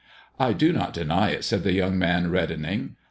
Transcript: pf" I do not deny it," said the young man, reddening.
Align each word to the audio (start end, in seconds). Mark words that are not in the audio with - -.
pf" 0.39 0.45
I 0.47 0.53
do 0.53 0.73
not 0.73 0.93
deny 0.95 1.29
it," 1.29 1.43
said 1.43 1.61
the 1.63 1.73
young 1.73 1.95
man, 1.99 2.31
reddening. 2.31 2.95